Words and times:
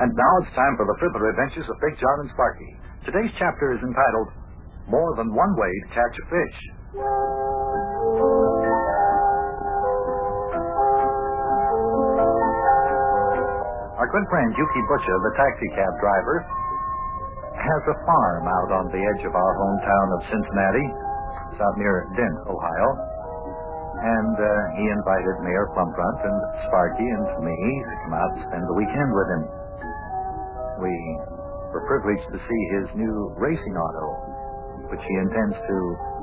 And 0.00 0.08
now 0.16 0.32
it's 0.40 0.48
time 0.56 0.72
for 0.80 0.88
the 0.88 0.96
further 0.96 1.28
adventures 1.28 1.68
of 1.68 1.76
Big 1.84 2.00
John 2.00 2.24
and 2.24 2.30
Sparky. 2.32 2.70
Today's 3.04 3.28
chapter 3.36 3.76
is 3.76 3.82
entitled 3.84 4.28
More 4.88 5.12
Than 5.20 5.36
One 5.36 5.52
Way 5.52 5.68
to 5.68 5.88
Catch 5.92 6.16
a 6.16 6.24
Fish. 6.32 6.58
Our 14.00 14.08
good 14.08 14.26
friend 14.32 14.48
Yuki 14.56 14.82
Butcher, 14.88 15.16
the 15.28 15.34
taxi 15.36 15.68
cab 15.76 15.92
driver, 16.00 16.36
has 17.52 17.82
a 17.92 17.96
farm 18.08 18.48
out 18.48 18.70
on 18.72 18.84
the 18.96 19.02
edge 19.04 19.22
of 19.28 19.36
our 19.36 19.52
hometown 19.60 20.08
of 20.16 20.20
Cincinnati. 20.32 20.88
It's 21.52 21.60
out 21.60 21.76
near 21.76 22.08
Dent, 22.16 22.38
Ohio. 22.48 22.88
And 24.02 24.34
uh, 24.40 24.50
he 24.80 24.88
invited 24.88 25.36
Mayor 25.44 25.68
Plumfront 25.76 26.18
and 26.24 26.38
Sparky 26.64 27.04
and 27.04 27.44
me 27.44 27.60
to 27.84 27.94
come 28.08 28.14
out 28.16 28.32
and 28.34 28.40
spend 28.48 28.64
the 28.64 28.74
weekend 28.74 29.12
with 29.12 29.28
him. 29.36 29.61
We 30.82 30.90
were 31.70 31.86
privileged 31.86 32.26
to 32.34 32.38
see 32.42 32.62
his 32.74 32.86
new 32.98 33.30
racing 33.38 33.74
auto, 33.78 34.06
which 34.90 34.98
he 35.06 35.14
intends 35.22 35.54
to 35.54 35.76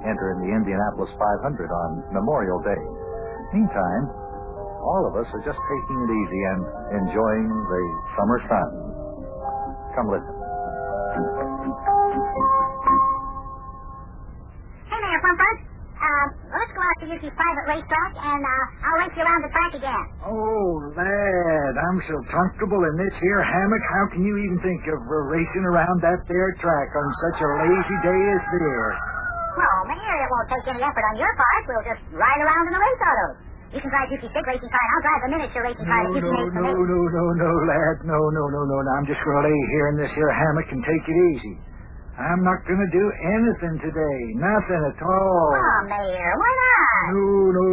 enter 0.04 0.36
in 0.36 0.44
the 0.44 0.52
Indianapolis 0.52 1.10
500 1.16 1.72
on 1.72 1.90
Memorial 2.12 2.60
Day. 2.60 2.84
Meantime, 3.56 4.04
all 4.84 5.08
of 5.08 5.16
us 5.16 5.28
are 5.32 5.44
just 5.48 5.60
taking 5.64 5.98
it 6.04 6.12
easy 6.12 6.42
and 6.44 6.62
enjoying 7.08 7.48
the 7.48 7.84
summer 8.20 8.40
sun. 8.52 8.70
Come 9.96 10.12
listen. 10.12 10.39
Go 17.10 17.18
out 17.18 17.34
private 17.34 17.66
racetrack, 17.66 18.12
and 18.22 18.42
uh, 18.46 18.86
I'll 18.86 18.98
race 19.02 19.16
you 19.18 19.24
around 19.26 19.42
the 19.42 19.50
track 19.50 19.74
again. 19.82 20.04
Oh, 20.22 20.70
lad, 20.94 21.74
I'm 21.74 22.00
so 22.06 22.16
comfortable 22.30 22.82
in 22.86 22.96
this 23.02 23.16
here 23.18 23.42
hammock. 23.42 23.84
How 23.98 24.06
can 24.14 24.22
you 24.22 24.38
even 24.38 24.62
think 24.62 24.86
of 24.86 25.00
uh, 25.02 25.16
racing 25.34 25.66
around 25.66 26.06
that 26.06 26.22
there 26.30 26.54
track 26.62 26.90
on 26.94 27.08
such 27.30 27.40
a 27.42 27.50
lazy 27.66 27.98
day 28.06 28.22
as 28.38 28.44
this? 28.54 28.94
Well, 29.58 29.80
Mayor, 29.90 30.18
it 30.22 30.30
won't 30.30 30.50
take 30.54 30.66
any 30.70 30.82
effort 30.86 31.06
on 31.10 31.16
your 31.18 31.34
part. 31.34 31.62
We'll 31.66 31.88
just 31.90 32.04
ride 32.14 32.42
around 32.46 32.64
in 32.70 32.74
the 32.78 32.82
race 32.82 33.02
auto. 33.02 33.28
You 33.70 33.80
can 33.82 33.90
drive 33.94 34.10
Yuki's 34.10 34.34
big 34.34 34.46
racing 34.50 34.70
car, 34.70 34.82
and 34.82 34.92
I'll 34.94 35.06
drive 35.06 35.22
the 35.22 35.30
miniature 35.34 35.64
racing 35.66 35.86
car 35.86 36.00
No, 36.06 36.14
that 36.14 36.22
no, 36.26 36.30
for 36.30 36.62
no, 36.62 36.74
no, 36.74 37.00
no, 37.10 37.24
no, 37.38 37.50
lad. 37.70 37.98
No, 38.06 38.18
no, 38.18 38.44
no, 38.50 38.62
no, 38.66 38.78
no. 38.82 38.92
I'm 38.98 39.06
just 39.10 39.22
going 39.22 39.38
to 39.42 39.44
lay 39.50 39.60
here 39.74 39.88
in 39.94 39.96
this 39.98 40.14
here 40.14 40.30
hammock 40.30 40.70
and 40.74 40.82
take 40.86 41.06
it 41.06 41.18
easy. 41.34 41.54
I'm 42.20 42.44
not 42.44 42.60
going 42.68 42.82
to 42.84 42.92
do 42.92 43.06
anything 43.40 43.76
today. 43.80 44.20
Nothing 44.36 44.82
at 44.92 45.00
all. 45.06 45.50
Oh, 45.56 45.80
Mayor, 45.88 46.32
why 46.36 46.52
not? 46.52 46.69
No, 47.14 47.24
no. 47.56 47.68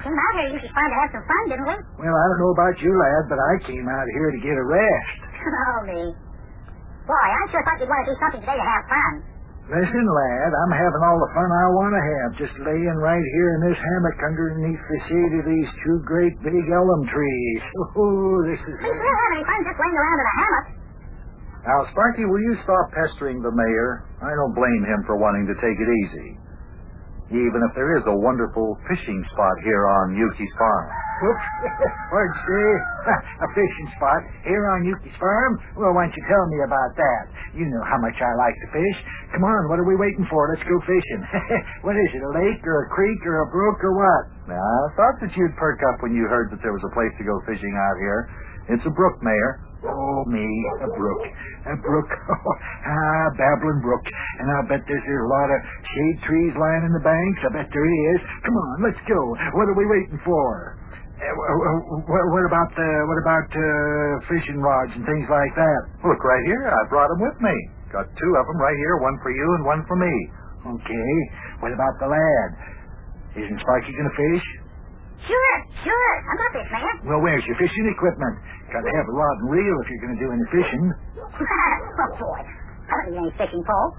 Came 0.00 0.14
out 0.14 0.32
here 0.38 0.46
to 0.48 0.54
Yuki's 0.54 0.72
farm 0.72 0.88
to 0.90 0.96
have 1.02 1.10
some 1.12 1.24
fun, 1.26 1.42
didn't 1.50 1.66
we? 1.66 1.76
Well, 2.00 2.16
I 2.16 2.24
don't 2.30 2.40
know 2.40 2.52
about 2.54 2.76
you, 2.80 2.92
lad, 2.94 3.22
but 3.28 3.38
I 3.40 3.52
came 3.66 3.86
out 3.90 4.06
here 4.16 4.30
to 4.30 4.40
get 4.40 4.54
a 4.56 4.64
rest. 4.64 5.18
oh, 5.50 5.78
me. 5.86 6.00
Boy, 7.04 7.16
I 7.18 7.42
sure 7.50 7.62
thought 7.66 7.78
you'd 7.82 7.90
want 7.90 8.02
to 8.06 8.08
do 8.12 8.16
something 8.22 8.42
today 8.46 8.54
to 8.54 8.66
have 8.66 8.84
fun. 8.86 9.12
Listen, 9.70 10.02
lad, 10.02 10.50
I'm 10.50 10.74
having 10.74 11.02
all 11.06 11.18
the 11.22 11.30
fun 11.30 11.46
I 11.46 11.66
want 11.78 11.94
to 11.94 12.02
have, 12.02 12.30
just 12.42 12.54
laying 12.58 12.98
right 12.98 13.22
here 13.22 13.50
in 13.54 13.60
this 13.70 13.78
hammock 13.78 14.18
underneath 14.18 14.82
the 14.82 15.00
shade 15.06 15.32
of 15.38 15.44
these 15.46 15.70
two 15.86 16.02
great 16.02 16.34
big 16.42 16.66
elm 16.70 17.02
trees. 17.06 17.60
Oh, 17.94 18.42
this 18.50 18.58
is. 18.58 18.74
We 18.78 18.90
sure 18.90 19.14
have 19.14 19.32
any 19.34 19.44
fun 19.46 19.60
just 19.62 19.78
laying 19.78 19.94
around 19.94 20.18
in 20.18 20.26
a 20.26 20.36
hammock. 20.42 20.66
Now, 21.60 21.78
Sparky, 21.92 22.24
will 22.24 22.40
you 22.40 22.56
stop 22.64 22.88
pestering 22.96 23.42
the 23.44 23.52
mayor? 23.52 24.08
I 24.18 24.32
don't 24.32 24.54
blame 24.56 24.82
him 24.90 25.04
for 25.06 25.20
wanting 25.20 25.44
to 25.50 25.54
take 25.60 25.76
it 25.76 25.90
easy. 25.92 26.28
Even 27.30 27.62
if 27.62 27.72
there 27.78 27.94
is 27.94 28.02
a 28.10 28.16
wonderful 28.18 28.74
fishing 28.90 29.22
spot 29.30 29.56
here 29.62 29.86
on 29.86 30.18
Yuki's 30.18 30.50
farm. 30.58 30.90
What'd 32.10 32.36
say? 32.42 32.66
a 33.46 33.48
fishing 33.54 33.88
spot 33.94 34.18
here 34.42 34.66
on 34.74 34.82
Yuki's 34.82 35.14
farm? 35.14 35.62
Well, 35.78 35.94
why 35.94 36.10
don't 36.10 36.16
you 36.18 36.26
tell 36.26 36.42
me 36.50 36.58
about 36.66 36.90
that? 36.98 37.22
You 37.54 37.70
know 37.70 37.86
how 37.86 38.02
much 38.02 38.18
I 38.18 38.34
like 38.34 38.56
to 38.66 38.68
fish. 38.74 38.98
Come 39.30 39.46
on, 39.46 39.70
what 39.70 39.78
are 39.78 39.86
we 39.86 39.94
waiting 39.94 40.26
for? 40.26 40.50
Let's 40.50 40.66
go 40.66 40.74
fishing. 40.82 41.22
what 41.86 41.94
is 41.94 42.10
it, 42.10 42.22
a 42.26 42.32
lake 42.34 42.66
or 42.66 42.86
a 42.86 42.88
creek 42.90 43.22
or 43.22 43.46
a 43.46 43.48
brook 43.54 43.78
or 43.86 43.94
what? 43.94 44.24
Now, 44.50 44.58
I 44.58 44.90
thought 44.98 45.22
that 45.22 45.30
you'd 45.38 45.54
perk 45.54 45.78
up 45.86 46.02
when 46.02 46.10
you 46.18 46.26
heard 46.26 46.50
that 46.50 46.58
there 46.66 46.74
was 46.74 46.82
a 46.82 46.92
place 46.98 47.14
to 47.14 47.24
go 47.24 47.38
fishing 47.46 47.78
out 47.78 47.96
here. 48.02 48.20
It's 48.74 48.86
a 48.86 48.90
brook, 48.90 49.22
Mayor. 49.22 49.69
Oh, 49.80 50.20
me, 50.28 50.44
a 50.84 50.88
brook. 50.92 51.22
A 51.72 51.76
brook. 51.80 52.10
ah, 52.92 53.26
babbling 53.36 53.80
brook. 53.80 54.04
And 54.40 54.48
I 54.52 54.58
bet 54.68 54.84
there's 54.84 55.08
a 55.08 55.18
lot 55.28 55.48
of 55.48 55.58
shade 55.88 56.18
trees 56.28 56.52
lying 56.56 56.84
in 56.84 56.92
the 56.92 57.04
banks. 57.04 57.40
I 57.48 57.50
bet 57.56 57.68
there 57.72 57.88
is. 58.12 58.20
Come 58.44 58.56
on, 58.56 58.74
let's 58.84 59.00
go. 59.08 59.20
What 59.56 59.72
are 59.72 59.78
we 59.78 59.88
waiting 59.88 60.20
for? 60.20 60.76
Uh, 61.20 61.24
wh- 62.08 62.28
what 62.32 62.44
about 62.48 62.72
uh, 62.76 63.00
what 63.08 63.18
about 63.20 63.48
uh, 63.52 64.12
fishing 64.28 64.60
rods 64.60 64.92
and 64.96 65.04
things 65.04 65.28
like 65.28 65.52
that? 65.56 65.80
Look 66.04 66.20
right 66.24 66.44
here. 66.48 66.64
I 66.68 66.80
brought 66.88 67.08
them 67.12 67.20
with 67.20 67.36
me. 67.40 67.56
Got 67.92 68.08
two 68.08 68.32
of 68.36 68.44
them 68.48 68.56
right 68.60 68.76
here, 68.76 68.96
one 69.04 69.16
for 69.20 69.32
you 69.32 69.46
and 69.60 69.64
one 69.64 69.84
for 69.88 69.96
me. 69.96 70.14
Okay. 70.76 71.12
What 71.60 71.72
about 71.72 71.96
the 72.00 72.08
lad? 72.08 72.48
Isn't 73.36 73.60
Sparky 73.60 73.92
gonna 73.96 74.12
fish? 74.16 74.44
Sure, 75.26 75.54
sure. 75.84 76.12
I'm 76.30 76.36
to 76.40 76.48
fish, 76.56 76.68
Mayor. 76.72 76.94
Well, 77.04 77.20
where's 77.20 77.44
your 77.44 77.56
fishing 77.60 77.86
equipment? 77.92 78.34
Got 78.72 78.82
to 78.86 78.92
have 78.96 79.06
a 79.08 79.14
rod 79.14 79.36
and 79.44 79.48
reel 79.52 79.76
if 79.84 79.86
you're 79.92 80.04
gonna 80.06 80.20
do 80.20 80.30
any 80.32 80.46
fishing. 80.48 80.84
oh, 81.20 82.12
boy. 82.16 82.40
I 82.40 82.92
don't 83.04 83.12
need 83.12 83.20
any 83.28 83.34
fishing 83.36 83.62
pole. 83.62 83.90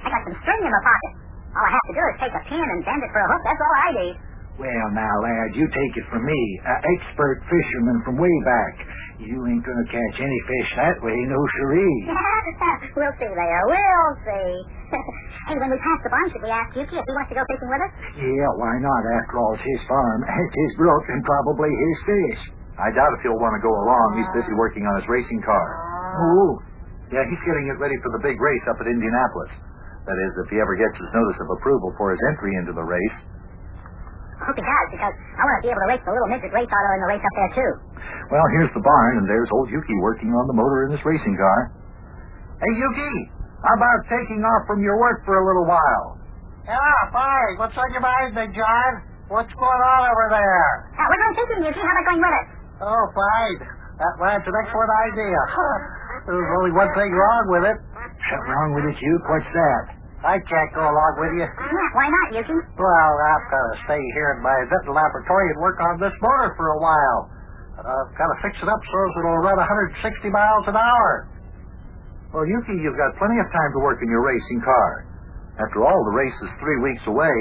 I 0.00 0.08
got 0.08 0.22
some 0.24 0.36
string 0.40 0.62
in 0.64 0.72
my 0.72 0.82
pocket. 0.82 1.12
All 1.52 1.64
I 1.66 1.70
have 1.76 1.86
to 1.90 1.94
do 1.94 2.02
is 2.08 2.16
take 2.22 2.34
a 2.34 2.42
pin 2.48 2.62
and 2.62 2.80
bend 2.86 3.02
it 3.04 3.10
for 3.12 3.20
a 3.20 3.28
hook. 3.28 3.42
That's 3.44 3.60
all 3.60 3.76
I 3.76 3.90
need. 4.00 4.16
Well, 4.60 4.88
now, 4.92 5.14
lad, 5.24 5.56
you 5.56 5.64
take 5.72 5.94
it 5.96 6.06
from 6.12 6.24
me, 6.24 6.40
a 6.68 6.74
expert 6.84 7.40
fisherman 7.48 7.96
from 8.04 8.20
way 8.20 8.36
back. 8.44 8.74
You 9.20 9.36
ain't 9.48 9.64
gonna 9.64 9.88
catch 9.88 10.16
any 10.20 10.40
fish 10.48 10.70
that 10.76 10.96
way, 11.04 11.16
no 11.28 11.40
siree. 11.60 11.96
we'll 12.96 13.12
see, 13.20 13.28
there. 13.28 13.62
We'll 13.68 14.16
see. 14.24 14.52
hey, 15.48 15.56
when 15.56 15.70
we 15.72 15.78
pass 15.80 15.98
the 16.04 16.10
barn, 16.12 16.26
should 16.28 16.44
we 16.44 16.52
ask 16.52 16.68
Yuki 16.76 16.96
if 17.00 17.04
he 17.06 17.12
wants 17.16 17.30
to 17.32 17.36
go 17.38 17.44
fishing 17.48 17.70
with 17.70 17.82
us? 17.86 17.92
Yeah, 18.20 18.50
why 18.60 18.74
not? 18.82 19.00
After 19.24 19.34
all, 19.40 19.52
it's 19.56 19.64
his 19.64 19.80
farm, 19.88 20.20
it's 20.44 20.56
his 20.68 20.72
brook, 20.76 21.04
and 21.08 21.20
probably 21.24 21.70
his 21.72 21.96
fish. 22.04 22.40
I 22.80 22.88
doubt 22.96 23.12
if 23.16 23.20
he'll 23.24 23.36
want 23.40 23.52
to 23.56 23.62
go 23.64 23.72
along. 23.72 24.06
He's 24.16 24.30
busy 24.32 24.52
working 24.56 24.88
on 24.88 24.96
his 25.00 25.04
racing 25.08 25.42
car. 25.44 25.66
Oh, 26.16 26.50
Yeah, 27.12 27.24
he's 27.28 27.42
getting 27.44 27.68
it 27.68 27.76
ready 27.76 27.96
for 28.00 28.08
the 28.16 28.22
big 28.24 28.40
race 28.40 28.64
up 28.72 28.80
at 28.80 28.88
Indianapolis. 28.88 29.52
That 30.08 30.16
is, 30.16 30.32
if 30.44 30.48
he 30.48 30.56
ever 30.64 30.72
gets 30.80 30.96
his 30.96 31.10
notice 31.12 31.36
of 31.44 31.48
approval 31.60 31.92
for 32.00 32.08
his 32.08 32.20
entry 32.32 32.56
into 32.56 32.72
the 32.72 32.80
race. 32.80 33.16
I 34.40 34.48
hope 34.48 34.56
he 34.56 34.64
does, 34.64 34.88
because 34.96 35.12
I 35.12 35.42
want 35.44 35.56
to 35.60 35.62
be 35.68 35.70
able 35.76 35.84
to 35.84 35.90
race 35.92 36.00
the 36.08 36.12
little 36.16 36.30
midget 36.32 36.48
race 36.56 36.72
auto 36.72 36.90
in 36.96 37.00
the 37.04 37.10
race 37.12 37.20
up 37.20 37.34
there, 37.36 37.52
too. 37.60 37.72
Well, 38.32 38.46
here's 38.56 38.72
the 38.72 38.80
barn, 38.80 39.12
and 39.20 39.26
there's 39.28 39.52
old 39.52 39.68
Yuki 39.68 39.96
working 40.00 40.32
on 40.32 40.48
the 40.48 40.56
motor 40.56 40.88
in 40.88 40.96
his 40.96 41.04
racing 41.04 41.36
car. 41.36 41.58
Hey, 42.64 42.72
Yuki, 42.80 43.12
how 43.60 43.74
about 43.76 43.98
taking 44.08 44.40
off 44.44 44.62
from 44.66 44.80
your 44.80 44.96
work 44.96 45.24
for 45.28 45.36
a 45.36 45.44
little 45.44 45.66
while? 45.68 46.16
Yeah, 46.64 46.98
fine. 47.12 47.54
What's 47.60 47.76
on 47.76 47.88
your 47.92 48.00
mind, 48.04 48.32
Big 48.36 48.52
John? 48.56 48.90
What's 49.28 49.52
going 49.54 49.82
on 49.94 50.00
over 50.10 50.26
there? 50.32 50.66
Uh, 50.96 51.06
we're 51.06 51.20
going 51.20 51.36
fishing, 51.38 51.60
Yuki. 51.68 51.80
How 51.80 51.92
about 51.94 52.06
going 52.10 52.22
with 52.24 52.34
us? 52.34 52.46
Oh, 52.82 53.04
fine. 53.14 53.58
That 54.00 54.12
that's 54.16 54.46
an 54.48 54.56
excellent 54.64 54.92
idea. 55.12 55.38
There's 56.26 56.52
only 56.56 56.72
one 56.72 56.88
thing 56.96 57.10
wrong 57.12 57.44
with 57.52 57.64
it. 57.68 57.76
something 58.32 58.48
wrong 58.48 58.70
with 58.80 58.84
it, 58.90 58.96
Duke? 58.96 59.24
What's 59.28 59.50
that? 59.52 59.82
I 60.20 60.36
can't 60.44 60.72
go 60.76 60.84
along 60.84 61.12
with 61.16 61.32
you. 61.40 61.48
Yeah, 61.48 61.88
why 61.96 62.06
not, 62.08 62.26
Yuki? 62.36 62.56
Well, 62.76 63.12
I've 63.24 63.46
got 63.48 63.64
to 63.72 63.76
stay 63.88 64.02
here 64.16 64.36
in 64.36 64.44
my 64.44 64.52
dental 64.68 64.92
laboratory 64.92 65.48
and 65.52 65.58
work 65.64 65.80
on 65.80 65.96
this 65.96 66.12
motor 66.20 66.52
for 66.60 66.76
a 66.76 66.80
while. 66.80 67.20
I've 67.80 68.12
got 68.16 68.28
to 68.28 68.36
fix 68.44 68.60
it 68.60 68.68
up 68.68 68.80
so 68.84 68.96
it'll 69.20 69.40
run 69.40 69.56
160 69.56 70.28
miles 70.28 70.64
an 70.68 70.76
hour. 70.76 71.28
Well, 72.30 72.46
Yuki, 72.46 72.78
you've 72.78 72.94
got 72.94 73.18
plenty 73.18 73.38
of 73.42 73.48
time 73.50 73.70
to 73.74 73.80
work 73.82 73.98
in 74.02 74.08
your 74.08 74.22
racing 74.22 74.62
car. 74.62 74.90
After 75.58 75.82
all, 75.82 75.98
the 76.06 76.14
race 76.14 76.38
is 76.46 76.50
three 76.62 76.78
weeks 76.78 77.02
away. 77.10 77.34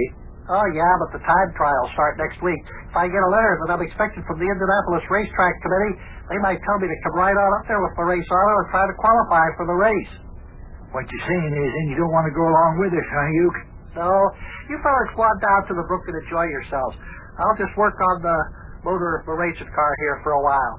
Oh, 0.49 0.65
yeah, 0.73 0.93
but 1.05 1.13
the 1.13 1.21
time 1.21 1.49
trials 1.53 1.93
start 1.93 2.17
next 2.17 2.41
week. 2.41 2.57
If 2.89 2.97
I 2.97 3.05
get 3.05 3.21
a 3.21 3.29
letter 3.29 3.53
that 3.61 3.77
I'm 3.77 3.85
expected 3.85 4.25
from 4.25 4.41
the 4.41 4.49
Indianapolis 4.49 5.05
Racetrack 5.05 5.55
Committee, 5.61 5.93
they 6.33 6.41
might 6.41 6.57
tell 6.65 6.81
me 6.81 6.89
to 6.89 6.97
come 7.05 7.21
right 7.21 7.37
on 7.37 7.49
up 7.61 7.69
there 7.69 7.77
with 7.77 7.93
the 7.93 8.05
race 8.09 8.25
auto 8.25 8.53
and 8.65 8.67
try 8.73 8.83
to 8.89 8.95
qualify 8.97 9.45
for 9.61 9.65
the 9.69 9.77
race. 9.77 10.13
What 10.89 11.05
you're 11.05 11.27
saying 11.37 11.53
is, 11.53 11.69
then 11.69 11.85
you 11.93 12.01
don't 12.01 12.09
want 12.09 12.25
to 12.25 12.33
go 12.33 12.49
along 12.49 12.81
with 12.81 12.89
us, 12.97 13.07
huh, 13.13 13.29
Duke? 13.29 13.59
So, 13.93 14.05
you 14.73 14.75
fellas 14.81 15.13
go 15.13 15.21
on 15.21 15.37
down 15.37 15.61
to 15.69 15.73
the 15.77 15.85
brook 15.85 16.01
and 16.09 16.17
enjoy 16.25 16.49
yourselves. 16.49 16.97
I'll 17.37 17.57
just 17.61 17.77
work 17.77 17.93
on 17.93 18.25
the 18.25 18.37
motor 18.81 19.21
of 19.21 19.29
the 19.29 19.37
racing 19.37 19.69
car 19.69 19.91
here 20.01 20.17
for 20.25 20.33
a 20.33 20.41
while. 20.41 20.75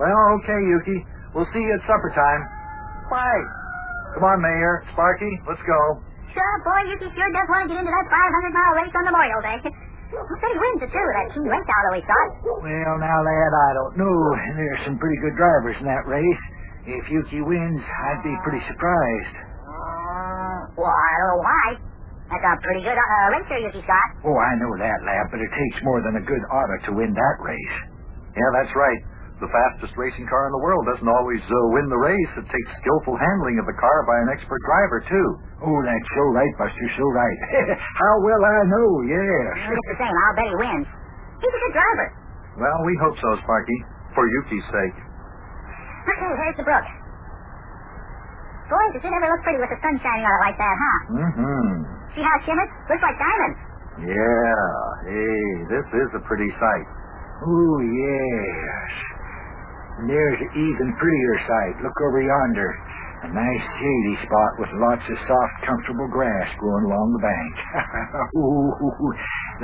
Well, 0.00 0.40
okay, 0.40 0.56
Yuki. 0.56 1.04
We'll 1.36 1.48
see 1.52 1.60
you 1.60 1.72
at 1.76 1.84
supper 1.84 2.16
time. 2.16 2.55
Bye. 3.10 3.44
Come 4.14 4.24
on, 4.24 4.38
Mayor. 4.40 4.82
Sparky, 4.92 5.30
let's 5.46 5.62
go. 5.62 5.80
Sure, 6.32 6.56
boy, 6.64 6.80
Yuki 6.92 7.08
sure 7.12 7.30
does 7.32 7.48
want 7.48 7.64
to 7.64 7.68
get 7.72 7.80
into 7.80 7.92
that 7.92 8.06
500-mile 8.12 8.72
race 8.76 8.92
on 8.92 9.04
Memorial 9.08 9.40
Day. 9.40 9.56
He 9.64 9.72
said 10.12 10.50
he 10.52 10.58
wins 10.60 10.80
it, 10.84 10.90
too, 10.92 11.06
that 11.16 11.26
keen 11.32 11.48
race 11.48 11.64
auto 11.64 11.90
he 11.96 12.02
got. 12.04 12.28
Well, 12.60 12.94
now, 13.00 13.18
lad, 13.24 13.52
I 13.52 13.70
don't 13.74 13.94
know. 13.98 14.16
There's 14.56 14.82
some 14.84 14.96
pretty 15.00 15.18
good 15.24 15.34
drivers 15.36 15.76
in 15.80 15.86
that 15.88 16.04
race. 16.06 16.42
If 16.86 17.08
Yuki 17.10 17.40
wins, 17.42 17.82
I'd 17.82 18.22
be 18.22 18.34
pretty 18.46 18.62
surprised. 18.70 19.36
Well, 20.76 20.92
I 20.92 21.10
don't 21.18 21.28
know 21.34 21.42
why. 21.42 21.66
That's 22.30 22.42
a 22.42 22.52
pretty 22.62 22.82
good 22.82 22.98
uh, 22.98 23.26
racer 23.32 23.58
Yuki's 23.70 23.86
got. 23.88 24.06
Oh, 24.26 24.34
I 24.36 24.52
know 24.58 24.72
that, 24.78 24.98
lad, 25.06 25.24
but 25.30 25.40
it 25.40 25.50
takes 25.50 25.78
more 25.86 26.02
than 26.02 26.18
a 26.20 26.24
good 26.26 26.42
auto 26.52 26.76
to 26.90 26.90
win 26.98 27.14
that 27.14 27.36
race. 27.42 27.76
Yeah, 28.36 28.50
that's 28.60 28.72
right. 28.76 29.00
The 29.36 29.52
fastest 29.52 29.92
racing 30.00 30.24
car 30.32 30.48
in 30.48 30.52
the 30.56 30.64
world 30.64 30.88
doesn't 30.88 31.04
always 31.12 31.44
uh, 31.44 31.56
win 31.76 31.86
the 31.92 32.00
race. 32.00 32.32
It 32.40 32.48
takes 32.48 32.70
skillful 32.80 33.20
handling 33.20 33.60
of 33.60 33.68
the 33.68 33.76
car 33.76 33.98
by 34.08 34.16
an 34.24 34.28
expert 34.32 34.62
driver, 34.64 35.04
too. 35.04 35.28
Oh, 35.60 35.78
that's 35.84 36.08
so 36.16 36.22
right, 36.32 36.54
Buster, 36.56 36.88
so 36.96 37.04
right. 37.12 37.38
How 38.00 38.14
well 38.24 38.40
I 38.40 38.64
know, 38.64 38.90
yes. 39.04 39.76
Just 39.76 39.86
the 39.92 39.96
same, 40.00 40.14
I'll 40.16 40.36
bet 40.40 40.48
he 40.48 40.56
wins. 40.56 40.88
He's 41.44 41.52
a 41.52 41.60
good 41.68 41.74
driver. 41.76 42.06
Well, 42.64 42.78
we 42.88 42.96
hope 43.04 43.16
so, 43.20 43.28
Sparky, 43.44 43.76
for 44.16 44.24
Yuki's 44.24 44.64
sake. 44.72 44.96
Okay, 46.08 46.32
here's 46.40 46.56
the 46.56 46.64
brook. 46.64 46.86
Boy, 48.72 48.84
does 48.96 49.04
it 49.04 49.12
ever 49.12 49.28
look 49.36 49.42
pretty 49.44 49.60
with 49.60 49.68
the 49.68 49.78
sun 49.84 49.94
shining 50.00 50.24
on 50.24 50.32
it 50.32 50.42
like 50.48 50.58
that, 50.58 50.74
huh? 50.80 50.98
Mm-hmm. 51.12 51.70
See 52.16 52.24
how 52.24 52.34
it 52.40 52.42
shimmers? 52.48 52.72
Looks 52.88 53.04
like 53.04 53.18
diamonds. 53.20 53.58
Yeah. 54.00 54.64
Hey, 55.04 55.44
this 55.70 55.86
is 55.92 56.08
a 56.16 56.22
pretty 56.24 56.48
sight. 56.56 56.86
Oh, 57.44 57.76
yes. 57.84 58.90
And 59.96 60.06
there's 60.10 60.38
an 60.44 60.50
even 60.52 60.88
prettier 61.00 61.36
sight. 61.48 61.74
Look 61.80 61.96
over 62.04 62.20
yonder. 62.20 62.70
A 63.24 63.28
nice 63.32 63.64
shady 63.80 64.16
spot 64.28 64.52
with 64.60 64.68
lots 64.76 65.02
of 65.08 65.16
soft, 65.24 65.56
comfortable 65.64 66.06
grass 66.12 66.52
growing 66.60 66.84
along 66.84 67.08
the 67.16 67.22
bank. 67.24 67.54
Ooh, 68.36 68.70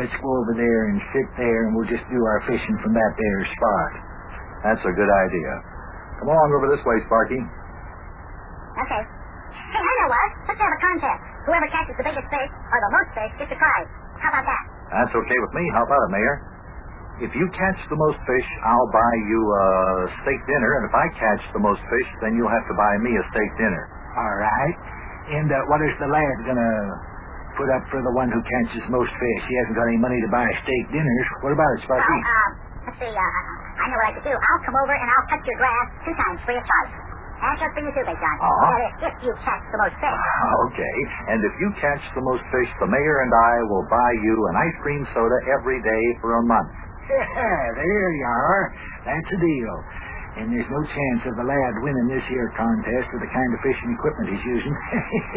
let's 0.01 0.17
go 0.25 0.29
over 0.41 0.57
there 0.57 0.89
and 0.89 0.97
sit 1.13 1.29
there, 1.37 1.69
and 1.69 1.77
we'll 1.77 1.87
just 1.87 2.03
do 2.09 2.17
our 2.17 2.41
fishing 2.49 2.77
from 2.81 2.97
that 2.97 3.13
there 3.13 3.43
spot. 3.53 3.91
That's 4.65 4.83
a 4.89 4.95
good 4.97 5.13
idea. 5.29 5.53
Come 6.25 6.33
along 6.33 6.49
over 6.57 6.73
this 6.73 6.81
way, 6.89 6.97
Sparky. 7.07 7.39
Okay. 8.89 9.03
Hey, 9.05 9.85
I 9.85 9.93
know 10.01 10.09
what. 10.17 10.31
Let's 10.49 10.61
have 10.65 10.73
a 10.73 10.81
contest. 10.81 11.23
Whoever 11.45 11.69
catches 11.69 11.97
the 12.01 12.07
biggest 12.09 12.29
fish 12.33 12.51
or 12.73 12.79
the 12.81 12.91
most 12.97 13.11
fish 13.13 13.33
gets 13.37 13.53
a 13.53 13.59
prize. 13.61 13.91
How 14.17 14.33
about 14.33 14.49
that? 14.49 14.63
That's 14.97 15.13
okay 15.13 15.39
with 15.45 15.53
me. 15.53 15.69
How 15.77 15.85
about 15.85 16.01
it, 16.09 16.11
Mayor? 16.17 16.35
If 17.21 17.31
you 17.37 17.47
catch 17.53 17.81
the 17.93 17.99
most 18.01 18.19
fish, 18.25 18.49
I'll 18.65 18.91
buy 18.91 19.15
you 19.29 19.41
a 19.45 19.67
steak 20.25 20.41
dinner, 20.49 20.71
and 20.81 20.85
if 20.89 20.95
I 20.97 21.07
catch 21.21 21.43
the 21.53 21.63
most 21.63 21.83
fish, 21.87 22.09
then 22.25 22.35
you'll 22.35 22.51
have 22.51 22.67
to 22.67 22.77
buy 22.79 22.93
me 23.05 23.13
a 23.15 23.25
steak 23.31 23.51
dinner. 23.61 23.85
All 24.17 24.37
right. 24.41 24.75
And 25.37 25.47
uh, 25.53 25.57
what 25.71 25.79
is 25.87 25.95
the 26.03 26.09
lad 26.11 26.37
gonna 26.49 26.73
put 27.55 27.69
up 27.71 27.85
for 27.95 28.01
the 28.03 28.11
one 28.17 28.27
who 28.33 28.41
catches 28.43 28.83
most 28.91 29.13
fish? 29.13 29.41
He 29.47 29.55
hasn't 29.63 29.77
got 29.79 29.87
any 29.87 30.01
money 30.03 30.19
to 30.25 30.31
buy 30.35 30.49
steak 30.67 30.85
dinners. 30.91 31.27
What 31.47 31.53
about 31.55 31.69
it, 31.79 31.87
Well, 31.87 32.01
Sparky? 32.01 32.19
uh, 32.19 32.49
let's 32.91 32.99
see. 32.99 33.13
Uh, 33.13 33.23
I 33.23 33.85
know 33.93 33.97
what 34.03 34.09
I 34.11 34.13
could 34.19 34.27
do. 34.27 34.35
I'll 34.35 34.63
come 34.67 34.77
over 34.83 34.95
and 34.97 35.07
I'll 35.13 35.27
cut 35.31 35.43
your 35.47 35.59
grass 35.63 35.87
two 36.03 36.15
times 36.17 36.39
free 36.43 36.59
of 36.59 36.65
charge. 36.67 36.93
That's 37.43 37.59
just 37.59 37.73
for 37.75 37.83
you 37.83 37.91
too, 37.95 38.07
Big 38.07 38.19
John. 38.19 38.37
Uh-huh. 38.39 38.71
That 38.71 38.83
is, 38.83 38.95
if 39.03 39.15
you 39.27 39.33
catch 39.47 39.63
the 39.71 39.79
most 39.83 39.95
fish. 39.99 40.15
Okay. 40.71 40.97
And 41.35 41.39
if 41.43 41.55
you 41.59 41.69
catch 41.79 42.03
the 42.19 42.23
most 42.23 42.43
fish, 42.55 42.71
the 42.83 42.87
mayor 42.91 43.17
and 43.27 43.33
I 43.35 43.55
will 43.71 43.87
buy 43.91 44.11
you 44.27 44.35
an 44.51 44.55
ice 44.63 44.77
cream 44.83 45.03
soda 45.15 45.39
every 45.59 45.79
day 45.83 46.05
for 46.23 46.39
a 46.39 46.45
month. 46.47 46.71
Yeah, 47.09 47.63
there 47.75 48.11
you 48.15 48.27
are. 48.27 48.63
That's 49.05 49.31
a 49.35 49.39
deal. 49.43 49.77
And 50.33 50.47
there's 50.49 50.71
no 50.73 50.81
chance 50.81 51.23
of 51.29 51.35
the 51.37 51.45
lad 51.45 51.73
winning 51.85 52.09
this 52.09 52.25
here 52.25 52.49
contest 52.57 53.07
with 53.13 53.21
the 53.21 53.33
kind 53.37 53.51
of 53.53 53.59
fishing 53.61 53.91
equipment 53.93 54.33
he's 54.33 54.47
using. 54.49 54.73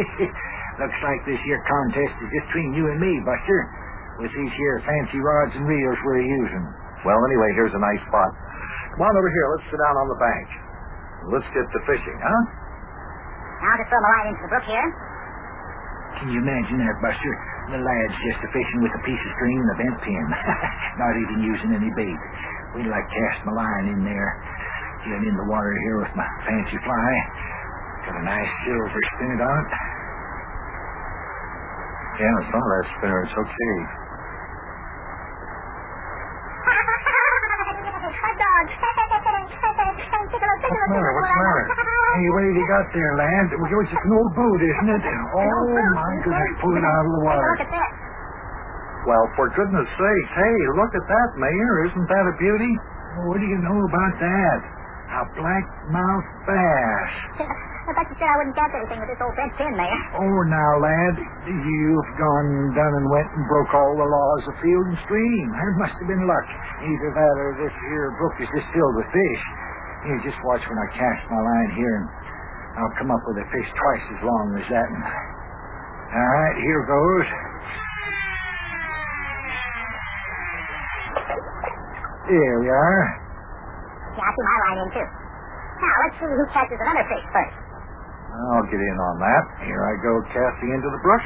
Looks 0.80 1.02
like 1.04 1.20
this 1.28 1.42
here 1.44 1.60
contest 1.68 2.16
is 2.16 2.30
just 2.32 2.48
between 2.48 2.72
you 2.80 2.88
and 2.88 3.00
me, 3.04 3.12
Buster, 3.28 3.60
with 4.24 4.32
these 4.32 4.54
here 4.56 4.80
fancy 4.88 5.20
rods 5.20 5.52
and 5.60 5.68
reels 5.68 6.00
we're 6.08 6.24
using. 6.24 6.64
Well, 7.04 7.20
anyway, 7.28 7.50
here's 7.60 7.76
a 7.76 7.84
nice 7.84 8.00
spot. 8.08 8.32
Come 8.96 9.04
on 9.04 9.14
over 9.20 9.28
here. 9.28 9.46
Let's 9.52 9.68
sit 9.68 9.80
down 9.84 9.96
on 10.00 10.08
the 10.08 10.20
bank. 10.24 10.48
Let's 11.36 11.50
get 11.52 11.66
to 11.68 11.80
fishing, 11.92 12.20
huh? 12.24 12.42
Now 13.60 13.76
I'll 13.76 13.80
just 13.84 13.90
throw 13.92 14.00
my 14.00 14.12
line 14.16 14.28
into 14.32 14.42
the 14.48 14.52
brook 14.56 14.66
here. 14.70 14.88
Can 16.20 16.32
you 16.32 16.40
imagine 16.40 16.80
that, 16.80 16.96
Buster? 17.04 17.34
The 17.76 17.80
lad's 17.82 18.16
just 18.24 18.40
a 18.40 18.50
fishing 18.56 18.80
with 18.82 18.94
a 18.96 19.02
piece 19.04 19.20
of 19.20 19.32
string 19.36 19.58
and 19.60 19.70
a 19.74 19.78
bent 19.84 19.98
pin. 20.06 20.26
Not 21.02 21.14
even 21.20 21.38
using 21.44 21.72
any 21.76 21.92
bait. 21.92 22.20
Till 22.76 22.92
I 22.92 23.04
cast 23.08 23.46
my 23.48 23.54
line 23.56 23.88
in 23.92 24.04
there. 24.04 24.30
Get 25.08 25.22
in 25.28 25.36
the 25.38 25.48
water 25.48 25.74
here 25.88 25.98
with 26.02 26.12
my 26.16 26.28
fancy 26.48 26.78
fly. 26.82 27.12
Got 28.08 28.16
a 28.20 28.24
nice 28.26 28.52
silver 28.64 29.02
spinnet 29.16 29.42
on 29.44 29.60
it. 29.60 29.70
Yeah, 32.16 32.32
it's 32.40 32.48
not 32.52 32.64
that 32.64 32.86
spinner. 32.96 33.22
It's 33.28 33.36
okay. 33.36 33.76
Hot 38.16 38.36
dog. 38.40 38.66
What's 38.72 38.80
the 40.72 40.88
matter? 40.96 41.12
What's 41.12 41.28
the 41.30 41.44
matter? 41.44 41.68
Hey, 42.16 42.26
what 42.32 42.44
have 42.48 42.56
you 42.56 42.68
got 42.72 42.86
there, 42.96 43.12
lad? 43.20 43.46
Well, 43.60 43.68
It's 43.84 43.92
an 43.92 44.14
old 44.16 44.32
boat, 44.40 44.60
isn't 44.64 44.90
it? 44.96 45.04
Oh, 45.04 45.68
my 46.00 46.14
goodness. 46.24 46.56
Pull 46.64 46.74
it 46.80 46.86
out 46.88 47.04
of 47.04 47.12
the 47.12 47.24
water. 47.28 47.52
Look 47.60 47.68
at 47.68 47.72
that. 47.76 47.92
Well, 49.04 49.26
for 49.36 49.52
goodness 49.52 49.86
sakes, 49.86 50.32
hey, 50.34 50.56
look 50.80 50.90
at 50.96 51.06
that, 51.12 51.30
Mayor. 51.38 51.74
Isn't 51.92 52.08
that 52.08 52.24
a 52.26 52.34
beauty? 52.40 52.72
Oh, 53.20 53.30
what 53.30 53.38
do 53.44 53.46
you 53.46 53.60
know 53.62 53.80
about 53.86 54.14
that? 54.18 54.60
A 55.12 55.24
black-mouthed 55.38 56.32
bass. 56.48 57.12
I 57.86 57.92
thought 57.94 58.10
you 58.10 58.18
said 58.18 58.26
I 58.26 58.36
wouldn't 58.42 58.58
catch 58.58 58.74
anything 58.74 58.98
with 58.98 59.12
this 59.14 59.22
old 59.22 59.36
bent 59.38 59.54
pin, 59.62 59.70
Mayor. 59.78 60.02
Oh, 60.18 60.38
now, 60.50 60.72
lad, 60.82 61.16
you've 61.46 62.12
gone 62.18 62.74
down 62.74 62.92
and 62.98 63.06
went 63.14 63.30
and 63.30 63.44
broke 63.46 63.72
all 63.78 63.94
the 63.94 64.10
laws 64.10 64.42
of 64.50 64.54
field 64.64 64.86
and 64.90 64.98
stream. 65.06 65.46
There 65.54 65.76
must 65.84 65.94
have 66.02 66.10
been 66.10 66.26
luck. 66.26 66.48
Either 66.82 67.10
that 67.14 67.36
or 67.38 67.50
this 67.62 67.76
here 67.94 68.10
brook 68.18 68.36
is 68.42 68.50
just 68.58 68.66
filled 68.74 68.96
with 68.98 69.06
fish. 69.14 69.44
You 70.06 70.14
just 70.22 70.38
watch 70.46 70.62
when 70.70 70.78
I 70.78 70.88
cast 70.94 71.22
my 71.34 71.42
line 71.42 71.72
here, 71.74 71.96
and 71.98 72.08
I'll 72.78 72.96
come 73.02 73.10
up 73.10 73.26
with 73.26 73.42
a 73.42 73.48
fish 73.50 73.70
twice 73.74 74.06
as 74.14 74.22
long 74.22 74.46
as 74.54 74.66
that. 74.70 74.86
one. 74.86 75.02
All 75.02 76.30
right, 76.30 76.56
here 76.62 76.82
goes. 76.86 77.28
There 82.30 82.58
we 82.62 82.70
are. 82.70 83.02
Yeah, 84.14 84.26
I 84.26 84.30
threw 84.34 84.46
my 84.46 84.58
line 84.66 84.78
in 84.86 84.90
too. 84.94 85.08
Now 85.82 85.94
let's 86.06 86.16
see 86.22 86.30
who 86.30 86.46
catches 86.54 86.80
another 86.82 87.06
fish 87.10 87.26
first. 87.34 87.58
I'll 88.36 88.68
get 88.70 88.82
in 88.82 88.98
on 89.02 89.16
that. 89.26 89.44
Here 89.66 89.82
I 89.90 89.94
go 90.06 90.14
casting 90.30 90.70
into 90.70 90.90
the 90.90 91.02
brook. 91.02 91.24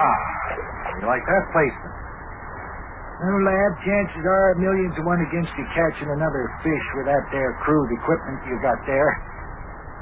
Ah, 0.00 0.18
you 0.98 1.06
like 1.06 1.22
that 1.22 1.44
placement? 1.54 1.94
Well, 3.20 3.40
lad, 3.44 3.72
chances 3.84 4.24
are 4.24 4.56
a 4.56 4.58
million 4.64 4.88
to 4.96 5.02
one 5.04 5.20
against 5.28 5.52
you 5.52 5.64
catching 5.76 6.08
another 6.08 6.44
fish 6.64 6.86
with 6.96 7.04
that 7.04 7.28
there 7.28 7.52
crude 7.60 7.92
equipment 7.92 8.40
you 8.48 8.56
got 8.64 8.80
there. 8.88 9.10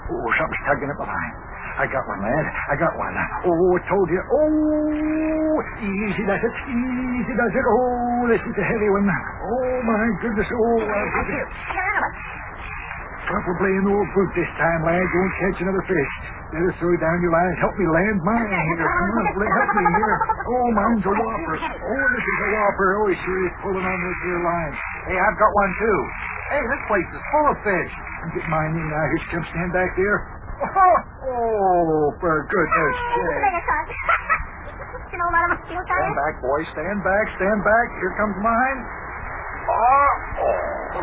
Oh, 0.07 0.29
something's 0.39 0.65
tugging 0.71 0.87
at 0.87 0.99
my 1.03 1.11
line. 1.11 1.35
I 1.83 1.87
got 1.91 2.07
one, 2.07 2.23
lad. 2.23 2.47
I 2.71 2.75
got 2.79 2.95
one. 2.95 3.15
Oh, 3.43 3.75
I 3.75 3.81
told 3.91 4.07
you. 4.07 4.23
Oh, 4.23 5.55
easy 5.83 6.23
does 6.31 6.43
it. 6.47 6.55
Easy 6.71 7.35
does 7.35 7.55
it. 7.59 7.65
Oh, 7.67 8.23
this 8.31 8.43
is 8.43 8.55
a 8.55 8.67
heavy 8.67 8.91
one. 8.91 9.07
Oh, 9.11 9.83
my 9.83 10.05
goodness. 10.23 10.47
Oh, 10.55 10.79
I'll 10.79 11.27
Thank 11.27 12.38
get 13.19 13.27
you. 13.27 13.39
it. 13.39 13.47
Get 13.49 13.59
rid 13.59 13.59
of 13.59 13.59
it. 13.59 13.59
Probably 13.59 13.73
an 13.75 13.87
old 13.91 14.09
brute 14.15 14.33
this 14.39 14.53
time, 14.59 14.81
lad. 14.87 15.03
You 15.03 15.19
won't 15.19 15.37
catch 15.43 15.59
another 15.63 15.85
fish. 15.89 16.13
Better 16.55 16.73
throw 16.79 16.95
down 16.99 17.19
your 17.21 17.35
line. 17.35 17.55
Help 17.59 17.75
me 17.75 17.87
land 17.91 18.19
mine 18.23 18.49
here. 18.49 18.87
Come 18.87 19.19
on, 19.19 19.27
help 19.37 19.71
me 19.75 19.85
here. 19.99 20.17
Oh, 20.47 20.69
mine's 20.73 21.05
a 21.05 21.13
whopper. 21.13 21.57
Oh, 21.59 22.07
this 22.15 22.25
is 22.25 22.39
a 22.39 22.49
whopper. 22.55 22.89
Oh, 23.03 23.09
she's 23.13 23.55
pulling 23.61 23.85
on 23.85 23.99
this 24.01 24.21
here 24.25 24.41
line. 24.47 24.73
Hey, 25.11 25.19
I've 25.19 25.39
got 25.39 25.51
one 25.53 25.73
too. 25.79 25.99
Hey, 26.55 26.63
this 26.65 26.83
place 26.89 27.09
is 27.13 27.23
full 27.35 27.47
of 27.53 27.59
fish. 27.67 27.93
I'm 28.25 28.31
getting 28.33 28.51
mine 28.53 28.73
in 28.77 28.87
now. 28.89 29.05
Here 29.13 29.21
she 29.21 29.29
comes. 29.35 29.47
Stand 29.53 29.73
back 29.77 29.91
there. 29.99 30.19
Oh, 30.59 30.95
oh 31.31 32.15
for 32.19 32.47
goodness 32.49 32.95
sake. 32.99 33.39
bigger 33.43 33.65
son. 33.71 33.87
you 35.13 35.19
know 35.19 35.29
about 35.31 35.51
him 35.53 35.59
steel 35.67 35.83
Stand 35.85 36.15
back, 36.17 36.35
boys. 36.43 36.67
Stand 36.73 37.01
back. 37.05 37.25
Stand 37.37 37.61
back. 37.63 37.87
Here 38.01 38.15
comes 38.19 38.37
mine. 38.43 38.79
Oh, 39.69 40.09
oh. 40.41 40.99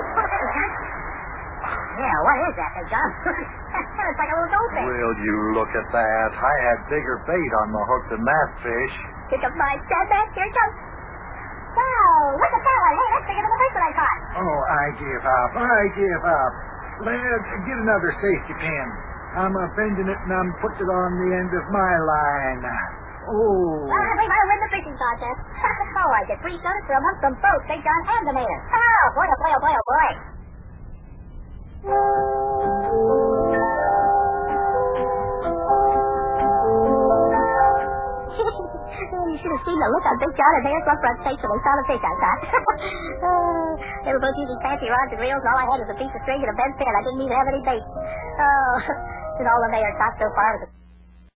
Yeah, 1.95 2.17
what 2.27 2.37
is 2.43 2.53
that, 2.59 2.71
Big 2.75 2.87
John? 2.91 3.09
it's 3.31 4.19
like 4.19 4.31
a 4.31 4.35
little 4.35 4.51
goldfish. 4.51 4.83
Will 4.83 5.15
you 5.23 5.37
look 5.55 5.71
at 5.71 5.87
that? 5.95 6.29
I 6.35 6.55
had 6.67 6.77
bigger 6.91 7.23
bait 7.23 7.51
on 7.63 7.67
the 7.71 7.83
hook 7.87 8.03
than 8.11 8.21
that 8.23 8.49
fish. 8.59 8.95
Here 9.31 9.39
comes 9.39 9.55
mine. 9.55 9.79
Stand 9.87 10.07
back. 10.11 10.27
Here 10.35 10.43
it 10.43 10.51
comes. 10.51 10.75
Wow, 11.75 12.35
look 12.39 12.53
at 12.55 12.63
that 12.63 12.79
one. 12.83 12.95
Hey, 12.95 13.09
that's 13.15 13.27
bigger 13.31 13.43
than 13.43 13.51
the 13.51 13.59
first 13.63 13.73
one 13.75 13.85
I 13.85 13.93
caught. 13.95 14.19
Oh, 14.43 14.59
I 14.67 14.83
give 14.95 15.23
up. 15.23 15.51
I 15.55 15.81
give 15.95 16.23
up. 16.23 16.53
Lad, 17.03 17.39
get 17.67 17.77
another 17.83 18.11
safety 18.23 18.55
pin. 18.59 18.87
I'm 19.35 19.51
uh, 19.51 19.67
bending 19.75 20.07
it 20.07 20.19
and 20.19 20.31
I'm 20.31 20.51
putting 20.63 20.79
it 20.79 20.91
on 20.91 21.11
the 21.19 21.29
end 21.35 21.51
of 21.51 21.65
my 21.71 21.93
line. 21.99 22.63
Oh. 23.27 23.83
Well, 23.83 23.99
I 23.99 24.13
believe 24.15 24.31
I 24.31 24.43
win 24.47 24.59
the 24.63 24.69
fishing 24.71 24.95
contest. 24.95 25.39
oh, 25.99 26.11
I 26.15 26.21
get 26.27 26.39
free 26.39 26.55
sodas 26.55 26.83
for 26.87 26.95
a 26.95 27.01
month 27.03 27.19
from 27.19 27.33
both 27.43 27.63
Big 27.67 27.83
John 27.83 28.01
and 28.07 28.25
the 28.31 28.35
mayor. 28.39 28.59
Oh, 28.71 29.05
boy, 29.15 29.27
oh, 29.27 29.39
boy, 29.43 29.51
oh, 29.51 29.61
boy, 29.63 29.73
oh, 29.75 29.85
boy. 29.91 30.34
Should 39.45 39.53
have 39.53 39.61
seen 39.69 39.77
the 39.77 39.89
look 39.93 40.01
on 40.09 40.17
Big 40.17 40.33
John 40.33 40.51
and 40.57 40.63
Mayor's 40.65 40.85
front 40.89 40.99
front 41.05 41.17
face 41.21 41.37
when 41.37 41.53
they 41.53 41.61
saw 41.61 41.73
the 41.77 41.85
fish 41.85 42.01
I 42.01 42.13
oh, 43.29 43.69
they 44.01 44.11
were 44.17 44.23
both 44.25 44.33
using 44.41 44.57
fancy 44.65 44.89
rods 44.89 45.13
and 45.13 45.21
reels, 45.21 45.37
and 45.37 45.49
all 45.53 45.61
I 45.61 45.69
had 45.69 45.85
was 45.85 45.91
a 45.93 45.97
piece 46.01 46.09
of 46.09 46.21
string 46.25 46.41
and 46.41 46.49
a 46.49 46.57
bent 46.57 46.73
pin. 46.81 46.89
I 46.89 47.01
didn't 47.05 47.21
even 47.21 47.37
have 47.37 47.49
any 47.53 47.61
bait. 47.61 47.85
Oh, 47.85 48.75
and 49.37 49.45
all 49.45 49.61
the 49.61 49.69
mayor 49.69 49.93
caught 50.01 50.17
so 50.17 50.25
far 50.33 50.65